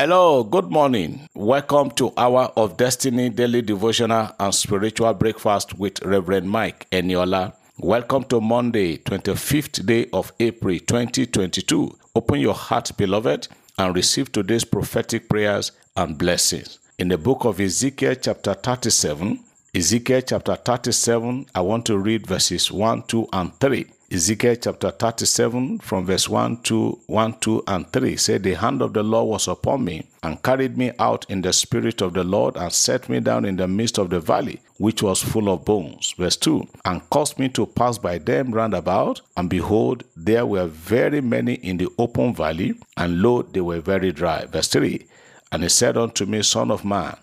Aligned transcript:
Hello, 0.00 0.44
good 0.44 0.70
morning. 0.70 1.28
Welcome 1.34 1.90
to 1.96 2.12
Hour 2.16 2.52
of 2.56 2.76
Destiny 2.76 3.30
Daily 3.30 3.62
Devotional 3.62 4.30
and 4.38 4.54
Spiritual 4.54 5.12
Breakfast 5.14 5.76
with 5.76 6.00
Reverend 6.04 6.48
Mike 6.48 6.86
Eniola. 6.92 7.54
Welcome 7.80 8.22
to 8.26 8.40
Monday, 8.40 8.98
25th 8.98 9.84
day 9.84 10.06
of 10.12 10.32
April 10.38 10.78
2022. 10.78 11.98
Open 12.14 12.38
your 12.38 12.54
heart, 12.54 12.92
beloved, 12.96 13.48
and 13.76 13.92
receive 13.92 14.30
today's 14.30 14.64
prophetic 14.64 15.28
prayers 15.28 15.72
and 15.96 16.16
blessings. 16.16 16.78
In 17.00 17.08
the 17.08 17.18
book 17.18 17.44
of 17.44 17.58
Ezekiel, 17.58 18.14
chapter 18.14 18.54
37, 18.54 19.40
Ezekiel 19.74 20.20
chapter 20.20 20.54
37, 20.54 21.46
I 21.56 21.60
want 21.60 21.86
to 21.86 21.98
read 21.98 22.24
verses 22.24 22.70
1, 22.70 23.02
2, 23.08 23.30
and 23.32 23.52
3. 23.58 23.84
Ezekiel 24.10 24.56
chapter 24.56 24.90
37 24.90 25.80
from 25.80 26.06
verse 26.06 26.30
1 26.30 26.62
to 26.62 26.98
1, 27.08 27.40
2, 27.40 27.64
and 27.66 27.92
3 27.92 28.16
said, 28.16 28.42
The 28.42 28.54
hand 28.54 28.80
of 28.80 28.94
the 28.94 29.02
Lord 29.02 29.28
was 29.28 29.48
upon 29.48 29.84
me 29.84 30.08
and 30.22 30.42
carried 30.42 30.78
me 30.78 30.92
out 30.98 31.26
in 31.28 31.42
the 31.42 31.52
spirit 31.52 32.00
of 32.00 32.14
the 32.14 32.24
Lord 32.24 32.56
and 32.56 32.72
set 32.72 33.10
me 33.10 33.20
down 33.20 33.44
in 33.44 33.56
the 33.56 33.68
midst 33.68 33.98
of 33.98 34.08
the 34.08 34.18
valley, 34.18 34.62
which 34.78 35.02
was 35.02 35.22
full 35.22 35.50
of 35.50 35.66
bones. 35.66 36.14
Verse 36.16 36.38
2 36.38 36.66
And 36.86 37.10
caused 37.10 37.38
me 37.38 37.50
to 37.50 37.66
pass 37.66 37.98
by 37.98 38.16
them 38.16 38.52
round 38.52 38.72
about, 38.72 39.20
and 39.36 39.50
behold, 39.50 40.04
there 40.16 40.46
were 40.46 40.68
very 40.68 41.20
many 41.20 41.56
in 41.56 41.76
the 41.76 41.90
open 41.98 42.34
valley, 42.34 42.76
and 42.96 43.20
lo, 43.20 43.42
they 43.42 43.60
were 43.60 43.80
very 43.80 44.10
dry. 44.10 44.46
Verse 44.46 44.68
3 44.68 45.06
And 45.52 45.64
he 45.64 45.68
said 45.68 45.98
unto 45.98 46.24
me, 46.24 46.42
Son 46.42 46.70
of 46.70 46.82
man, 46.82 47.14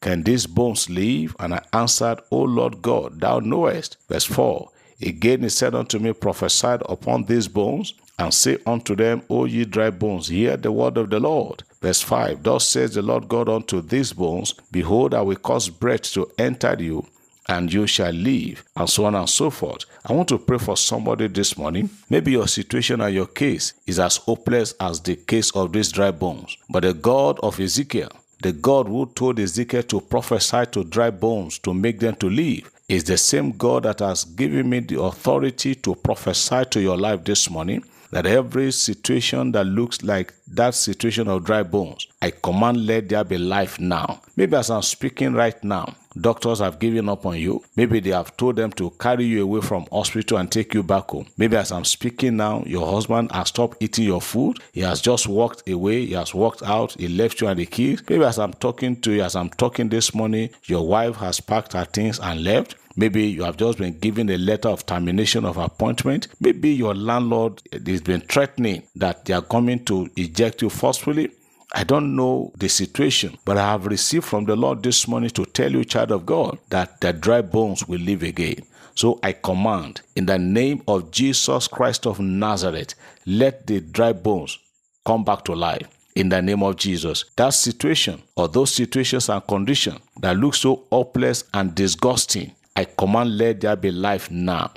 can 0.00 0.22
these 0.22 0.46
bones 0.46 0.88
live? 0.88 1.36
And 1.38 1.52
I 1.52 1.62
answered, 1.74 2.22
O 2.30 2.38
Lord 2.40 2.80
God, 2.80 3.20
thou 3.20 3.40
knowest. 3.40 3.98
Verse 4.08 4.24
4 4.24 4.70
Again 5.02 5.42
he 5.42 5.48
said 5.48 5.74
unto 5.74 5.98
me, 5.98 6.12
Prophesy 6.12 6.76
upon 6.88 7.24
these 7.24 7.48
bones, 7.48 7.94
and 8.18 8.34
say 8.34 8.58
unto 8.66 8.94
them, 8.94 9.22
O 9.30 9.46
ye 9.46 9.64
dry 9.64 9.90
bones, 9.90 10.28
hear 10.28 10.56
the 10.56 10.70
word 10.70 10.98
of 10.98 11.10
the 11.10 11.18
Lord. 11.20 11.62
Verse 11.80 12.02
5 12.02 12.42
Thus 12.42 12.68
says 12.68 12.94
the 12.94 13.02
Lord 13.02 13.28
God 13.28 13.48
unto 13.48 13.80
these 13.80 14.12
bones, 14.12 14.54
Behold, 14.70 15.14
I 15.14 15.22
will 15.22 15.36
cause 15.36 15.70
breath 15.70 16.12
to 16.12 16.30
enter 16.38 16.76
you, 16.78 17.06
and 17.48 17.72
you 17.72 17.86
shall 17.86 18.12
live, 18.12 18.62
and 18.76 18.88
so 18.88 19.06
on 19.06 19.14
and 19.14 19.28
so 19.28 19.48
forth. 19.48 19.86
I 20.04 20.12
want 20.12 20.28
to 20.28 20.38
pray 20.38 20.58
for 20.58 20.76
somebody 20.76 21.28
this 21.28 21.56
morning. 21.56 21.88
Maybe 22.10 22.32
your 22.32 22.46
situation 22.46 23.00
and 23.00 23.14
your 23.14 23.26
case 23.26 23.72
is 23.86 23.98
as 23.98 24.18
hopeless 24.18 24.74
as 24.78 25.00
the 25.00 25.16
case 25.16 25.50
of 25.52 25.72
these 25.72 25.90
dry 25.90 26.10
bones. 26.10 26.56
But 26.68 26.82
the 26.82 26.92
God 26.94 27.40
of 27.42 27.58
Ezekiel, 27.58 28.12
the 28.42 28.52
God 28.52 28.86
who 28.86 29.06
told 29.06 29.40
Ezekiel 29.40 29.82
to 29.84 30.00
prophesy 30.00 30.66
to 30.72 30.84
dry 30.84 31.10
bones 31.10 31.58
to 31.60 31.74
make 31.74 32.00
them 32.00 32.14
to 32.16 32.28
live, 32.30 32.70
is 32.90 33.04
the 33.04 33.16
same 33.16 33.52
God 33.52 33.84
that 33.84 34.00
has 34.00 34.24
given 34.24 34.68
me 34.68 34.80
the 34.80 35.00
authority 35.00 35.76
to 35.76 35.94
prophesy 35.94 36.64
to 36.70 36.80
your 36.80 36.96
life 36.96 37.22
this 37.22 37.48
morning 37.48 37.84
that 38.10 38.26
every 38.26 38.72
situation 38.72 39.52
that 39.52 39.64
looks 39.64 40.02
like 40.02 40.34
that 40.48 40.74
situation 40.74 41.28
of 41.28 41.44
dry 41.44 41.62
bones, 41.62 42.08
I 42.20 42.32
command 42.32 42.84
let 42.84 43.08
there 43.08 43.22
be 43.22 43.38
life 43.38 43.78
now. 43.78 44.20
Maybe 44.34 44.56
as 44.56 44.70
I'm 44.70 44.82
speaking 44.82 45.34
right 45.34 45.62
now, 45.62 45.94
doctors 46.20 46.58
have 46.58 46.80
given 46.80 47.08
up 47.08 47.24
on 47.24 47.38
you. 47.38 47.62
Maybe 47.76 48.00
they 48.00 48.10
have 48.10 48.36
told 48.36 48.56
them 48.56 48.72
to 48.72 48.90
carry 48.98 49.24
you 49.24 49.44
away 49.44 49.60
from 49.60 49.86
hospital 49.92 50.38
and 50.38 50.50
take 50.50 50.74
you 50.74 50.82
back 50.82 51.10
home. 51.10 51.26
Maybe 51.36 51.56
as 51.56 51.70
I'm 51.70 51.84
speaking 51.84 52.36
now, 52.36 52.64
your 52.66 52.90
husband 52.90 53.30
has 53.30 53.48
stopped 53.48 53.76
eating 53.80 54.06
your 54.06 54.20
food. 54.20 54.58
He 54.72 54.80
has 54.80 55.00
just 55.00 55.28
walked 55.28 55.68
away. 55.68 56.06
He 56.06 56.14
has 56.14 56.34
walked 56.34 56.64
out. 56.64 56.94
He 56.98 57.06
left 57.06 57.40
you 57.40 57.46
and 57.46 57.60
the 57.60 57.66
kids. 57.66 58.02
Maybe 58.08 58.24
as 58.24 58.40
I'm 58.40 58.54
talking 58.54 59.00
to 59.02 59.12
you, 59.12 59.22
as 59.22 59.36
I'm 59.36 59.50
talking 59.50 59.88
this 59.88 60.12
morning, 60.12 60.50
your 60.64 60.84
wife 60.84 61.14
has 61.16 61.40
packed 61.40 61.74
her 61.74 61.84
things 61.84 62.18
and 62.18 62.42
left. 62.42 62.74
Maybe 62.96 63.26
you 63.26 63.44
have 63.44 63.56
just 63.56 63.78
been 63.78 63.98
given 63.98 64.28
a 64.30 64.36
letter 64.36 64.68
of 64.68 64.84
termination 64.84 65.44
of 65.44 65.56
appointment. 65.56 66.28
Maybe 66.40 66.70
your 66.70 66.94
landlord 66.94 67.62
has 67.72 68.00
been 68.00 68.20
threatening 68.20 68.82
that 68.96 69.24
they 69.24 69.34
are 69.34 69.42
coming 69.42 69.84
to 69.84 70.10
eject 70.16 70.62
you 70.62 70.70
forcefully. 70.70 71.30
I 71.72 71.84
don't 71.84 72.16
know 72.16 72.52
the 72.58 72.68
situation, 72.68 73.38
but 73.44 73.56
I 73.56 73.70
have 73.70 73.86
received 73.86 74.24
from 74.24 74.44
the 74.44 74.56
Lord 74.56 74.82
this 74.82 75.06
morning 75.06 75.30
to 75.30 75.46
tell 75.46 75.70
you, 75.70 75.84
child 75.84 76.10
of 76.10 76.26
God, 76.26 76.58
that 76.70 77.00
the 77.00 77.12
dry 77.12 77.42
bones 77.42 77.86
will 77.86 78.00
live 78.00 78.24
again. 78.24 78.66
So 78.96 79.20
I 79.22 79.32
command, 79.32 80.00
in 80.16 80.26
the 80.26 80.38
name 80.38 80.82
of 80.88 81.12
Jesus 81.12 81.68
Christ 81.68 82.06
of 82.06 82.18
Nazareth, 82.18 82.94
let 83.24 83.68
the 83.68 83.80
dry 83.80 84.12
bones 84.12 84.58
come 85.06 85.24
back 85.24 85.44
to 85.44 85.54
life. 85.54 85.86
In 86.16 86.28
the 86.28 86.42
name 86.42 86.64
of 86.64 86.74
Jesus. 86.74 87.24
That 87.36 87.50
situation 87.50 88.20
or 88.36 88.48
those 88.48 88.74
situations 88.74 89.28
and 89.28 89.46
conditions 89.46 90.00
that 90.20 90.36
look 90.36 90.56
so 90.56 90.86
hopeless 90.90 91.44
and 91.54 91.72
disgusting, 91.72 92.52
I 92.76 92.84
command 92.84 93.36
let 93.36 93.60
there 93.60 93.76
be 93.76 93.90
life 93.90 94.30
now. 94.30 94.72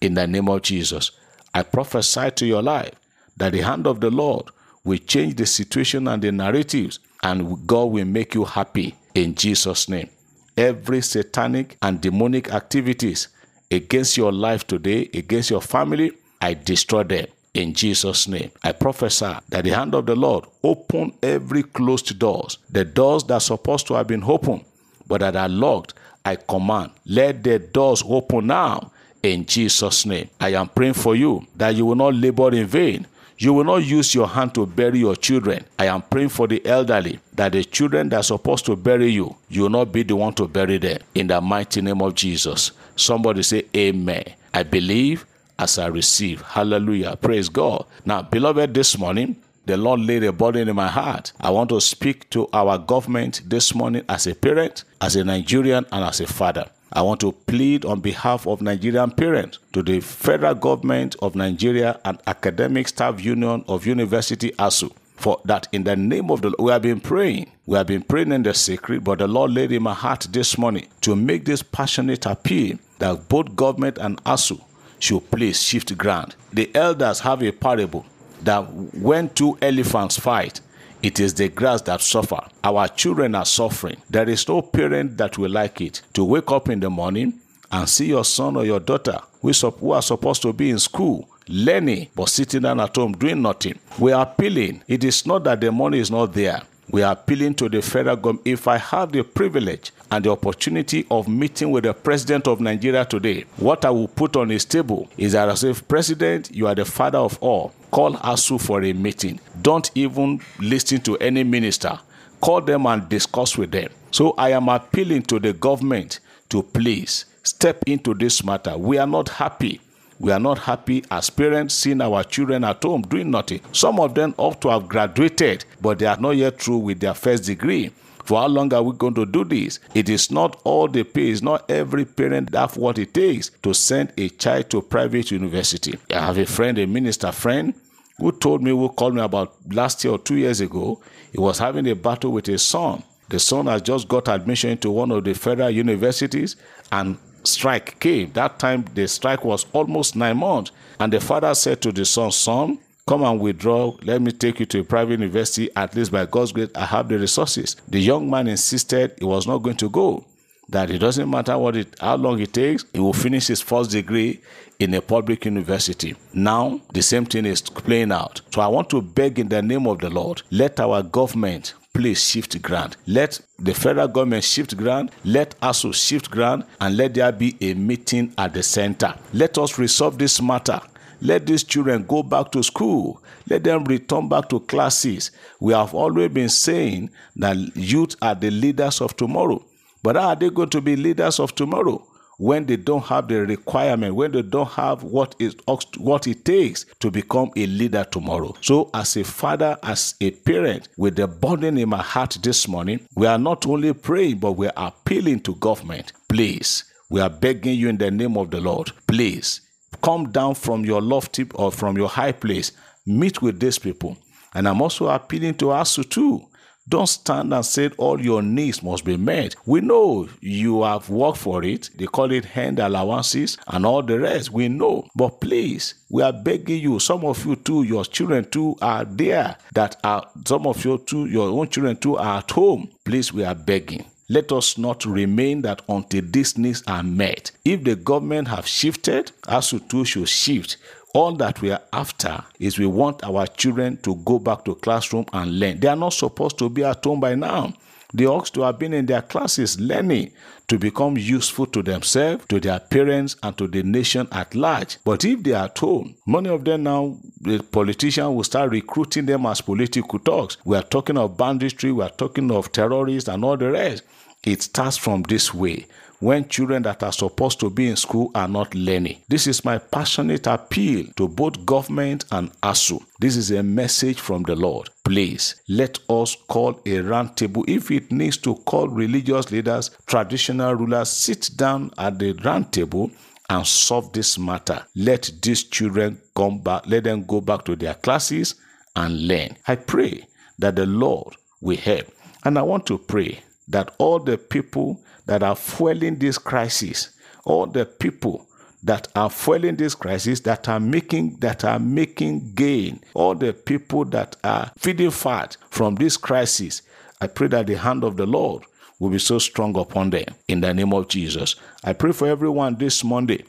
In 0.00 0.14
the 0.14 0.26
name 0.26 0.48
of 0.48 0.62
Jesus. 0.62 1.10
I 1.54 1.62
prophesy 1.62 2.30
to 2.30 2.46
your 2.46 2.62
life 2.62 2.92
that 3.36 3.52
the 3.52 3.60
hand 3.62 3.86
of 3.86 4.00
the 4.00 4.10
Lord 4.10 4.46
will 4.84 4.98
change 4.98 5.36
the 5.36 5.46
situation 5.46 6.06
and 6.08 6.22
the 6.22 6.30
narratives, 6.30 7.00
and 7.22 7.66
God 7.66 7.86
will 7.86 8.04
make 8.04 8.34
you 8.34 8.44
happy 8.44 8.94
in 9.14 9.34
Jesus' 9.34 9.88
name. 9.88 10.08
Every 10.56 11.00
satanic 11.02 11.76
and 11.82 12.00
demonic 12.00 12.52
activities 12.52 13.28
against 13.70 14.16
your 14.16 14.32
life 14.32 14.66
today, 14.66 15.10
against 15.14 15.50
your 15.50 15.60
family, 15.60 16.12
I 16.40 16.54
destroy 16.54 17.02
them 17.02 17.26
in 17.54 17.74
Jesus' 17.74 18.28
name. 18.28 18.50
I 18.62 18.72
prophesy 18.72 19.34
that 19.48 19.64
the 19.64 19.70
hand 19.70 19.94
of 19.94 20.06
the 20.06 20.14
Lord 20.14 20.46
open 20.62 21.12
every 21.22 21.62
closed 21.64 22.18
doors, 22.18 22.58
the 22.70 22.84
doors 22.84 23.24
that 23.24 23.34
are 23.34 23.40
supposed 23.40 23.86
to 23.88 23.94
have 23.94 24.06
been 24.06 24.22
open, 24.22 24.64
but 25.06 25.20
that 25.20 25.36
are 25.36 25.48
locked. 25.48 25.94
I 26.24 26.36
command, 26.36 26.90
let 27.06 27.42
the 27.42 27.58
doors 27.58 28.02
open 28.06 28.48
now 28.48 28.90
in 29.22 29.46
Jesus' 29.46 30.06
name. 30.06 30.28
I 30.40 30.50
am 30.54 30.68
praying 30.68 30.94
for 30.94 31.16
you 31.16 31.46
that 31.56 31.74
you 31.74 31.86
will 31.86 31.94
not 31.96 32.14
labor 32.14 32.54
in 32.54 32.66
vain. 32.66 33.06
You 33.40 33.52
will 33.52 33.64
not 33.64 33.84
use 33.84 34.14
your 34.16 34.26
hand 34.26 34.54
to 34.54 34.66
bury 34.66 34.98
your 34.98 35.14
children. 35.14 35.64
I 35.78 35.86
am 35.86 36.02
praying 36.02 36.30
for 36.30 36.48
the 36.48 36.64
elderly 36.66 37.20
that 37.34 37.52
the 37.52 37.62
children 37.62 38.08
that 38.08 38.16
are 38.16 38.22
supposed 38.24 38.66
to 38.66 38.74
bury 38.74 39.10
you, 39.10 39.36
you 39.48 39.62
will 39.62 39.70
not 39.70 39.92
be 39.92 40.02
the 40.02 40.16
one 40.16 40.34
to 40.34 40.48
bury 40.48 40.78
them. 40.78 40.98
In 41.14 41.28
the 41.28 41.40
mighty 41.40 41.80
name 41.80 42.02
of 42.02 42.14
Jesus. 42.16 42.72
Somebody 42.96 43.44
say, 43.44 43.64
Amen. 43.76 44.24
I 44.52 44.64
believe 44.64 45.24
as 45.56 45.78
I 45.78 45.86
receive. 45.86 46.42
Hallelujah. 46.42 47.16
Praise 47.16 47.48
God. 47.48 47.84
Now, 48.04 48.22
beloved, 48.22 48.74
this 48.74 48.98
morning, 48.98 49.36
the 49.68 49.76
Lord 49.76 50.00
laid 50.00 50.24
a 50.24 50.32
burden 50.32 50.66
in 50.66 50.74
my 50.76 50.88
heart. 50.88 51.32
I 51.42 51.50
want 51.50 51.68
to 51.68 51.80
speak 51.82 52.30
to 52.30 52.48
our 52.54 52.78
government 52.78 53.42
this 53.44 53.74
morning 53.74 54.02
as 54.08 54.26
a 54.26 54.34
parent, 54.34 54.84
as 55.02 55.14
a 55.14 55.22
Nigerian, 55.22 55.84
and 55.92 56.04
as 56.04 56.20
a 56.22 56.26
father. 56.26 56.70
I 56.90 57.02
want 57.02 57.20
to 57.20 57.32
plead 57.32 57.84
on 57.84 58.00
behalf 58.00 58.46
of 58.46 58.62
Nigerian 58.62 59.10
parents 59.10 59.58
to 59.74 59.82
the 59.82 60.00
federal 60.00 60.54
government 60.54 61.16
of 61.20 61.34
Nigeria 61.34 62.00
and 62.06 62.18
Academic 62.26 62.88
Staff 62.88 63.22
Union 63.22 63.62
of 63.68 63.86
University 63.86 64.52
ASUU 64.52 64.90
for 65.16 65.38
that 65.44 65.68
in 65.72 65.84
the 65.84 65.96
name 65.96 66.30
of 66.30 66.40
the 66.40 66.48
Lord. 66.48 66.60
We 66.60 66.72
have 66.72 66.82
been 66.82 67.00
praying. 67.00 67.50
We 67.66 67.76
have 67.76 67.88
been 67.88 68.02
praying 68.02 68.32
in 68.32 68.44
the 68.44 68.54
secret, 68.54 69.04
but 69.04 69.18
the 69.18 69.28
Lord 69.28 69.50
laid 69.52 69.70
in 69.72 69.82
my 69.82 69.92
heart 69.92 70.28
this 70.30 70.56
morning 70.56 70.86
to 71.02 71.14
make 71.14 71.44
this 71.44 71.62
passionate 71.62 72.24
appeal 72.24 72.78
that 73.00 73.28
both 73.28 73.54
government 73.54 73.98
and 73.98 74.16
ASUU 74.24 74.62
should 74.98 75.30
please 75.30 75.62
shift 75.62 75.96
ground. 75.98 76.36
The 76.54 76.74
elders 76.74 77.20
have 77.20 77.42
a 77.42 77.52
parable 77.52 78.06
that 78.44 78.62
when 78.72 79.28
two 79.30 79.58
elephants 79.62 80.18
fight, 80.18 80.60
it 81.02 81.20
is 81.20 81.34
the 81.34 81.48
grass 81.48 81.82
that 81.82 82.00
suffer. 82.00 82.40
Our 82.64 82.88
children 82.88 83.34
are 83.34 83.44
suffering. 83.46 83.96
There 84.10 84.28
is 84.28 84.48
no 84.48 84.62
parent 84.62 85.16
that 85.18 85.38
will 85.38 85.50
like 85.50 85.80
it 85.80 86.02
to 86.14 86.24
wake 86.24 86.50
up 86.50 86.68
in 86.68 86.80
the 86.80 86.90
morning 86.90 87.34
and 87.70 87.88
see 87.88 88.06
your 88.06 88.24
son 88.24 88.56
or 88.56 88.64
your 88.64 88.80
daughter 88.80 89.20
who 89.40 89.92
are 89.92 90.02
supposed 90.02 90.42
to 90.42 90.52
be 90.52 90.70
in 90.70 90.78
school 90.78 91.28
learning 91.48 92.08
but 92.14 92.28
sitting 92.28 92.62
down 92.62 92.80
at 92.80 92.94
home 92.94 93.12
doing 93.12 93.42
nothing. 93.42 93.78
We 93.98 94.12
are 94.12 94.22
appealing. 94.22 94.82
It 94.86 95.04
is 95.04 95.26
not 95.26 95.44
that 95.44 95.60
the 95.60 95.72
money 95.72 95.98
is 95.98 96.10
not 96.10 96.32
there. 96.34 96.62
We 96.90 97.02
are 97.02 97.12
appealing 97.12 97.54
to 97.56 97.68
the 97.68 97.82
federal 97.82 98.16
government. 98.16 98.46
If 98.46 98.66
I 98.66 98.78
have 98.78 99.12
the 99.12 99.22
privilege 99.22 99.92
and 100.10 100.24
the 100.24 100.30
opportunity 100.30 101.06
of 101.10 101.28
meeting 101.28 101.70
with 101.70 101.84
the 101.84 101.92
president 101.92 102.48
of 102.48 102.60
Nigeria 102.60 103.04
today, 103.04 103.44
what 103.58 103.84
I 103.84 103.90
will 103.90 104.08
put 104.08 104.36
on 104.36 104.48
his 104.48 104.64
table 104.64 105.08
is 105.18 105.32
that 105.32 105.50
I 105.50 105.54
say, 105.54 105.74
President, 105.74 106.50
you 106.50 106.66
are 106.66 106.74
the 106.74 106.86
father 106.86 107.18
of 107.18 107.38
all. 107.42 107.74
Call 107.90 108.14
ASUU 108.14 108.60
for 108.60 108.82
a 108.82 108.92
meeting. 108.92 109.40
Don't 109.62 109.90
even 109.94 110.40
listen 110.60 111.00
to 111.02 111.16
any 111.18 111.44
minister. 111.44 111.98
Call 112.40 112.60
them 112.60 112.86
and 112.86 113.08
discuss 113.08 113.56
with 113.58 113.70
them. 113.72 113.90
So 114.10 114.34
I 114.38 114.50
am 114.50 114.68
appealing 114.68 115.22
to 115.22 115.38
the 115.38 115.52
government 115.52 116.20
to 116.50 116.62
please 116.62 117.24
step 117.42 117.82
into 117.86 118.14
this 118.14 118.44
matter. 118.44 118.76
We 118.76 118.98
are 118.98 119.06
not 119.06 119.28
happy 119.28 119.80
We 120.20 120.32
are 120.32 120.40
not 120.40 120.58
happy 120.58 121.04
as 121.12 121.30
parents 121.30 121.74
seeing 121.74 122.00
our 122.00 122.24
children 122.24 122.64
at 122.64 122.82
home 122.82 123.02
doing 123.02 123.30
nothing. 123.30 123.60
Some 123.72 124.00
of 124.00 124.14
them 124.14 124.34
ought 124.36 124.60
to 124.62 124.68
have 124.70 124.88
graduated, 124.88 125.64
but 125.80 126.00
they 126.00 126.06
are 126.06 126.16
not 126.16 126.32
yet 126.32 126.60
through 126.60 126.78
with 126.78 126.98
their 126.98 127.14
first 127.14 127.44
degree. 127.44 127.92
For 128.28 128.38
how 128.38 128.46
long 128.48 128.74
are 128.74 128.82
we 128.82 128.92
going 128.92 129.14
to 129.14 129.24
do 129.24 129.42
this? 129.42 129.80
It 129.94 130.10
is 130.10 130.30
not 130.30 130.60
all 130.64 130.86
the 130.86 131.02
pay. 131.02 131.30
It's 131.30 131.40
not 131.40 131.64
every 131.70 132.04
parent 132.04 132.50
that 132.50 132.76
what 132.76 132.98
it 132.98 133.14
takes 133.14 133.48
to 133.62 133.72
send 133.72 134.12
a 134.18 134.28
child 134.28 134.68
to 134.68 134.78
a 134.78 134.82
private 134.82 135.30
university. 135.30 135.98
I 136.10 136.26
have 136.26 136.36
a 136.36 136.44
friend, 136.44 136.78
a 136.78 136.86
minister 136.86 137.32
friend, 137.32 137.72
who 138.18 138.32
told 138.32 138.62
me, 138.62 138.70
who 138.70 138.90
called 138.90 139.14
me 139.14 139.22
about 139.22 139.54
last 139.72 140.04
year 140.04 140.12
or 140.12 140.18
two 140.18 140.36
years 140.36 140.60
ago, 140.60 141.00
he 141.32 141.38
was 141.40 141.58
having 141.58 141.88
a 141.88 141.94
battle 141.94 142.30
with 142.30 142.44
his 142.44 142.62
son. 142.62 143.02
The 143.30 143.38
son 143.38 143.64
has 143.64 143.80
just 143.80 144.08
got 144.08 144.28
admission 144.28 144.76
to 144.78 144.90
one 144.90 145.10
of 145.10 145.24
the 145.24 145.32
federal 145.32 145.70
universities 145.70 146.56
and 146.92 147.16
strike 147.44 147.98
came. 147.98 148.32
That 148.32 148.58
time 148.58 148.84
the 148.92 149.08
strike 149.08 149.42
was 149.42 149.64
almost 149.72 150.16
nine 150.16 150.36
months. 150.36 150.70
And 151.00 151.10
the 151.14 151.20
father 151.20 151.54
said 151.54 151.80
to 151.80 151.92
the 151.92 152.04
son, 152.04 152.30
Son, 152.32 152.78
come 153.08 153.24
and 153.24 153.40
withdraw. 153.40 153.96
Let 154.02 154.20
me 154.20 154.32
take 154.32 154.60
you 154.60 154.66
to 154.66 154.80
a 154.80 154.84
private 154.84 155.12
university. 155.12 155.70
At 155.74 155.96
least 155.96 156.12
by 156.12 156.26
God's 156.26 156.52
grace, 156.52 156.68
I 156.74 156.84
have 156.84 157.08
the 157.08 157.18
resources. 157.18 157.74
The 157.88 157.98
young 157.98 158.28
man 158.28 158.46
insisted 158.46 159.14
he 159.18 159.24
was 159.24 159.46
not 159.46 159.58
going 159.58 159.78
to 159.78 159.88
go. 159.88 160.24
That 160.68 160.90
it 160.90 160.98
doesn't 160.98 161.30
matter 161.30 161.56
what 161.56 161.76
it, 161.76 161.96
how 161.98 162.16
long 162.16 162.38
it 162.40 162.52
takes, 162.52 162.84
he 162.92 163.00
will 163.00 163.14
finish 163.14 163.46
his 163.46 163.62
first 163.62 163.90
degree 163.90 164.40
in 164.78 164.92
a 164.92 165.00
public 165.00 165.46
university. 165.46 166.14
Now, 166.34 166.82
the 166.92 167.00
same 167.00 167.24
thing 167.24 167.46
is 167.46 167.62
playing 167.62 168.12
out. 168.12 168.42
So 168.52 168.60
I 168.60 168.68
want 168.68 168.90
to 168.90 169.00
beg 169.00 169.38
in 169.38 169.48
the 169.48 169.62
name 169.62 169.86
of 169.86 170.00
the 170.00 170.10
Lord, 170.10 170.42
let 170.50 170.78
our 170.78 171.02
government 171.02 171.72
please 171.94 172.22
shift 172.22 172.60
grant. 172.60 172.98
Let 173.06 173.40
the 173.58 173.72
federal 173.72 174.08
government 174.08 174.44
shift 174.44 174.76
grant, 174.76 175.10
let 175.24 175.58
ASUU 175.60 175.94
shift 175.94 176.30
grant, 176.30 176.66
and 176.80 176.96
let 176.96 177.14
there 177.14 177.32
be 177.32 177.56
a 177.62 177.72
meeting 177.72 178.34
at 178.36 178.52
the 178.52 178.62
center. 178.62 179.14
Let 179.32 179.56
us 179.56 179.78
resolve 179.78 180.18
this 180.18 180.40
matter. 180.42 180.80
Let 181.20 181.46
these 181.46 181.64
children 181.64 182.04
go 182.04 182.22
back 182.22 182.52
to 182.52 182.62
school. 182.62 183.22
Let 183.48 183.64
them 183.64 183.84
return 183.84 184.28
back 184.28 184.48
to 184.50 184.60
classes. 184.60 185.30
We 185.60 185.72
have 185.72 185.94
always 185.94 186.30
been 186.30 186.48
saying 186.48 187.10
that 187.36 187.56
youth 187.76 188.16
are 188.22 188.34
the 188.34 188.50
leaders 188.50 189.00
of 189.00 189.16
tomorrow. 189.16 189.64
But 190.02 190.16
how 190.16 190.28
are 190.28 190.36
they 190.36 190.50
going 190.50 190.70
to 190.70 190.80
be 190.80 190.96
leaders 190.96 191.40
of 191.40 191.54
tomorrow? 191.54 192.04
when 192.38 192.66
they 192.66 192.76
don't 192.76 193.04
have 193.04 193.28
the 193.28 193.44
requirement, 193.44 194.14
when 194.14 194.30
they 194.32 194.42
don't 194.42 194.70
have 194.70 195.02
what 195.02 195.34
is 195.38 195.56
what 195.98 196.26
it 196.26 196.44
takes 196.44 196.86
to 197.00 197.10
become 197.10 197.50
a 197.56 197.66
leader 197.66 198.04
tomorrow. 198.04 198.54
So, 198.60 198.90
as 198.94 199.16
a 199.16 199.24
father, 199.24 199.76
as 199.82 200.14
a 200.20 200.30
parent, 200.30 200.88
with 200.96 201.16
the 201.16 201.26
burden 201.26 201.76
in 201.76 201.88
my 201.88 202.02
heart 202.02 202.38
this 202.42 202.68
morning, 202.68 203.00
we 203.16 203.26
are 203.26 203.38
not 203.38 203.66
only 203.66 203.92
praying, 203.92 204.38
but 204.38 204.52
we 204.52 204.68
are 204.68 204.72
appealing 204.76 205.40
to 205.40 205.56
government. 205.56 206.12
Please, 206.28 206.84
we 207.10 207.20
are 207.20 207.30
begging 207.30 207.76
you 207.76 207.88
in 207.88 207.98
the 207.98 208.10
name 208.10 208.36
of 208.36 208.50
the 208.50 208.60
Lord. 208.60 208.92
Please 209.06 209.60
come 210.02 210.30
down 210.30 210.54
from 210.54 210.84
your 210.84 211.00
lofty 211.00 211.46
or 211.54 211.72
from 211.72 211.96
your 211.96 212.08
high 212.08 212.32
place, 212.32 212.72
meet 213.06 213.42
with 213.42 213.60
these 213.60 213.78
people. 213.78 214.16
And 214.54 214.68
I'm 214.68 214.80
also 214.82 215.08
appealing 215.08 215.54
to 215.56 215.70
us 215.70 215.98
too. 216.08 216.44
Don't 216.88 217.06
stand 217.06 217.52
and 217.52 217.64
say 217.64 217.90
all 217.98 218.18
your 218.18 218.40
needs 218.40 218.82
must 218.82 219.04
be 219.04 219.18
met. 219.18 219.54
We 219.66 219.82
know 219.82 220.26
you 220.40 220.84
have 220.84 221.10
worked 221.10 221.36
for 221.36 221.62
it. 221.62 221.90
They 221.94 222.06
call 222.06 222.32
it 222.32 222.46
hand 222.46 222.78
allowances 222.78 223.58
and 223.66 223.84
all 223.84 224.02
the 224.02 224.18
rest. 224.18 224.52
We 224.52 224.68
know. 224.68 225.06
But 225.14 225.40
please, 225.42 225.94
we 226.08 226.22
are 226.22 226.32
begging 226.32 226.80
you. 226.80 226.98
Some 226.98 227.26
of 227.26 227.44
you 227.44 227.56
too, 227.56 227.82
your 227.82 228.06
children 228.06 228.48
too 228.50 228.76
are 228.80 229.04
there. 229.04 229.56
That 229.74 229.96
are 230.02 230.26
some 230.46 230.66
of 230.66 230.82
you 230.82 230.96
too, 230.96 231.26
your 231.26 231.50
own 231.50 231.68
children 231.68 231.96
too 231.98 232.16
are 232.16 232.38
at 232.38 232.50
home. 232.50 232.88
Please, 233.04 233.34
we 233.34 233.44
are 233.44 233.54
begging. 233.54 234.06
Let 234.30 234.52
us 234.52 234.76
not 234.76 235.06
remain 235.06 235.62
that 235.62 235.80
until 235.88 236.20
these 236.22 236.58
needs 236.58 236.82
are 236.86 237.02
met. 237.02 237.50
If 237.64 237.84
the 237.84 237.96
government 237.96 238.48
have 238.48 238.66
shifted, 238.66 239.32
ASUU 239.44 239.88
too 239.88 240.04
should 240.04 240.28
shift. 240.28 240.76
All 241.14 241.32
that 241.36 241.62
we 241.62 241.70
are 241.70 241.80
after 241.94 242.44
is 242.60 242.78
we 242.78 242.84
want 242.84 243.24
our 243.24 243.46
children 243.46 243.96
to 244.02 244.16
go 244.16 244.38
back 244.38 244.66
to 244.66 244.74
classroom 244.74 245.24
and 245.32 245.58
learn. 245.58 245.80
They 245.80 245.88
are 245.88 245.96
not 245.96 246.12
supposed 246.12 246.58
to 246.58 246.68
be 246.68 246.84
at 246.84 247.02
home 247.02 247.20
by 247.20 247.36
now. 247.36 247.72
They 248.12 248.26
ought 248.26 248.52
to 248.52 248.62
have 248.62 248.78
been 248.78 248.92
in 248.92 249.06
their 249.06 249.22
classes 249.22 249.80
learning 249.80 250.32
to 250.68 250.78
become 250.78 251.16
useful 251.16 251.66
to 251.66 251.82
themselves, 251.82 252.44
to 252.48 252.60
their 252.60 252.80
parents, 252.80 253.36
and 253.42 253.56
to 253.56 253.66
the 253.66 253.82
nation 253.82 254.28
at 254.32 254.54
large. 254.54 254.98
But 255.04 255.24
if 255.24 255.42
they 255.42 255.52
are 255.52 255.64
at 255.64 255.78
home, 255.78 256.14
many 256.26 256.50
of 256.50 256.64
them 256.64 256.82
now, 256.82 257.16
the 257.40 257.62
politicians 257.62 258.28
will 258.28 258.44
start 258.44 258.70
recruiting 258.70 259.24
them 259.24 259.46
as 259.46 259.62
political 259.62 260.18
talks. 260.18 260.58
We 260.66 260.76
are 260.76 260.82
talking 260.82 261.16
of 261.16 261.36
banditry, 261.38 261.92
we 261.92 262.02
are 262.02 262.10
talking 262.10 262.50
of 262.50 262.72
terrorists, 262.72 263.28
and 263.28 263.42
all 263.44 263.56
the 263.56 263.70
rest. 263.70 264.04
It 264.48 264.62
starts 264.62 264.96
from 264.96 265.24
this 265.24 265.52
way 265.52 265.84
when 266.20 266.48
children 266.48 266.82
that 266.84 267.02
are 267.02 267.12
supposed 267.12 267.60
to 267.60 267.68
be 267.68 267.86
in 267.86 267.96
school 267.96 268.30
are 268.34 268.48
not 268.48 268.74
learning. 268.74 269.20
This 269.28 269.46
is 269.46 269.62
my 269.62 269.76
passionate 269.76 270.46
appeal 270.46 271.04
to 271.16 271.28
both 271.28 271.66
government 271.66 272.24
and 272.32 272.50
ASUU. 272.62 273.04
This 273.20 273.36
is 273.36 273.50
a 273.50 273.62
message 273.62 274.18
from 274.18 274.44
the 274.44 274.56
Lord. 274.56 274.88
Please 275.04 275.62
let 275.68 275.98
us 276.08 276.34
call 276.34 276.80
a 276.86 277.00
round 277.00 277.36
table. 277.36 277.62
If 277.68 277.90
it 277.90 278.10
needs 278.10 278.38
to 278.38 278.54
call 278.54 278.88
religious 278.88 279.52
leaders, 279.52 279.90
traditional 280.06 280.72
rulers, 280.74 281.10
sit 281.10 281.50
down 281.54 281.90
at 281.98 282.18
the 282.18 282.32
round 282.42 282.72
table 282.72 283.10
and 283.50 283.66
solve 283.66 284.14
this 284.14 284.38
matter. 284.38 284.82
Let 284.96 285.30
these 285.42 285.64
children 285.64 286.22
come 286.34 286.60
back, 286.60 286.86
let 286.86 287.04
them 287.04 287.24
go 287.24 287.42
back 287.42 287.66
to 287.66 287.76
their 287.76 287.94
classes 287.94 288.54
and 288.96 289.28
learn. 289.28 289.58
I 289.66 289.76
pray 289.76 290.26
that 290.58 290.76
the 290.76 290.86
Lord 290.86 291.36
will 291.60 291.76
help. 291.76 292.06
And 292.44 292.58
I 292.58 292.62
want 292.62 292.86
to 292.86 292.96
pray 292.96 293.42
that 293.68 293.94
all 293.98 294.18
the 294.18 294.38
people 294.38 295.02
that 295.26 295.42
are 295.42 295.56
fueling 295.56 296.16
this 296.18 296.38
crisis, 296.38 297.10
all 297.44 297.66
the 297.66 297.84
people 297.84 298.46
that 298.82 299.08
are 299.14 299.30
fueling 299.30 299.76
this 299.76 299.94
crisis, 299.94 300.40
that 300.40 300.68
are 300.68 300.80
making 300.80 301.36
that 301.38 301.64
are 301.64 301.78
making 301.78 302.52
gain, 302.54 303.00
all 303.14 303.34
the 303.34 303.52
people 303.52 304.04
that 304.06 304.36
are 304.44 304.70
feeding 304.78 305.10
fat 305.10 305.56
from 305.70 305.96
this 305.96 306.16
crisis, 306.16 306.82
I 307.20 307.26
pray 307.26 307.48
that 307.48 307.66
the 307.66 307.74
hand 307.74 308.04
of 308.04 308.16
the 308.16 308.26
Lord 308.26 308.64
will 308.98 309.10
be 309.10 309.18
so 309.18 309.38
strong 309.38 309.76
upon 309.78 310.10
them 310.10 310.26
in 310.48 310.60
the 310.60 310.72
name 310.72 310.92
of 310.92 311.08
Jesus. 311.08 311.56
I 311.84 311.92
pray 311.92 312.12
for 312.12 312.26
everyone 312.26 312.76
this 312.76 313.04
Monday 313.04 313.44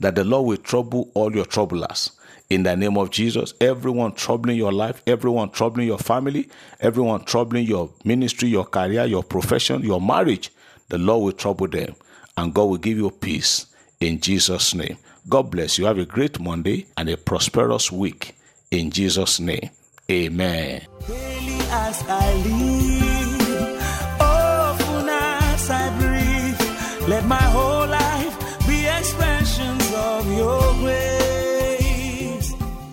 that 0.00 0.14
the 0.14 0.24
Lord 0.24 0.46
will 0.46 0.56
trouble 0.56 1.10
all 1.14 1.34
your 1.34 1.46
troublers 1.46 2.12
in 2.50 2.64
the 2.64 2.76
name 2.76 2.98
of 2.98 3.10
Jesus. 3.10 3.54
Everyone 3.60 4.12
troubling 4.12 4.56
your 4.56 4.72
life, 4.72 5.02
everyone 5.06 5.50
troubling 5.50 5.86
your 5.86 5.98
family, 5.98 6.48
everyone 6.80 7.24
troubling 7.24 7.64
your 7.64 7.90
ministry, 8.04 8.48
your 8.48 8.64
career, 8.64 9.04
your 9.04 9.22
profession, 9.22 9.82
your 9.82 10.00
marriage, 10.00 10.50
the 10.88 10.98
Lord 10.98 11.24
will 11.24 11.32
trouble 11.32 11.68
them 11.68 11.94
and 12.36 12.52
God 12.52 12.64
will 12.64 12.76
give 12.76 12.98
you 12.98 13.10
peace 13.10 13.66
in 14.00 14.20
Jesus' 14.20 14.74
name. 14.74 14.98
God 15.28 15.50
bless 15.50 15.78
you. 15.78 15.84
Have 15.84 15.98
a 15.98 16.04
great 16.04 16.40
Monday 16.40 16.86
and 16.96 17.08
a 17.08 17.16
prosperous 17.16 17.92
week 17.92 18.34
in 18.70 18.90
Jesus' 18.90 19.38
name. 19.38 19.70
Amen. 20.10 20.86
Let 27.08 27.26
my 27.26 27.36
whole 27.36 27.86
life 27.88 27.99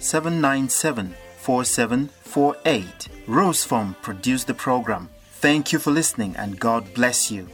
797 0.00 1.14
4748. 1.38 3.08
Rose 3.26 3.64
Foam 3.64 3.96
produced 4.02 4.46
the 4.46 4.54
program. 4.54 5.08
Thank 5.32 5.72
you 5.72 5.78
for 5.78 5.90
listening 5.90 6.34
and 6.36 6.58
God 6.58 6.92
bless 6.94 7.30
you. 7.30 7.48